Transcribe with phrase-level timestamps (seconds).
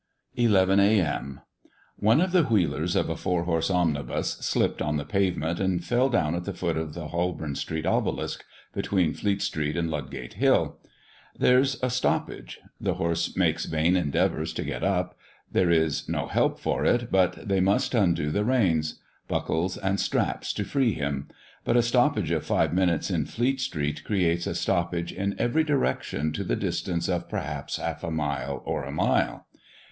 [0.35, 1.41] Eleven A.M.
[1.97, 6.09] One of the wheelers of a four horse omnibus slipped on the pavement and fell
[6.09, 8.43] down at the foot of the Holborn side obelisk,
[8.73, 10.79] between Fleet street and Ludgate hill.
[11.37, 12.59] There's a stoppage.
[12.79, 15.15] The horse makes vain endeavours to get up;
[15.51, 18.97] there is no help for it, they must undo reins,
[19.27, 21.27] buckles and straps to free him.
[21.63, 26.31] But a stoppage of five minutes in Fleet street creates a stoppage in every direction
[26.31, 29.45] to the distance of perhaps half a mile or a mile.